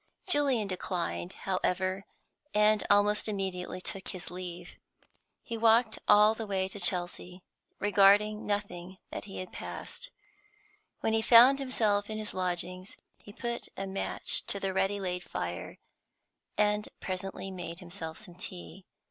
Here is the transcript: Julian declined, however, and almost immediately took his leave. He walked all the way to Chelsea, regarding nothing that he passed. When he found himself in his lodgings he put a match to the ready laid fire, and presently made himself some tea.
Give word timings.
Julian 0.27 0.67
declined, 0.67 1.33
however, 1.33 2.05
and 2.55 2.83
almost 2.89 3.27
immediately 3.27 3.79
took 3.79 4.07
his 4.07 4.31
leave. 4.31 4.77
He 5.43 5.59
walked 5.59 5.99
all 6.07 6.33
the 6.33 6.47
way 6.47 6.67
to 6.69 6.79
Chelsea, 6.79 7.43
regarding 7.77 8.47
nothing 8.47 8.97
that 9.11 9.25
he 9.25 9.45
passed. 9.45 10.09
When 11.01 11.13
he 11.13 11.21
found 11.21 11.59
himself 11.59 12.09
in 12.09 12.17
his 12.17 12.33
lodgings 12.33 12.97
he 13.19 13.31
put 13.31 13.69
a 13.77 13.85
match 13.85 14.43
to 14.47 14.59
the 14.59 14.73
ready 14.73 14.99
laid 14.99 15.23
fire, 15.23 15.77
and 16.57 16.89
presently 16.99 17.51
made 17.51 17.79
himself 17.79 18.17
some 18.17 18.33
tea. 18.33 18.87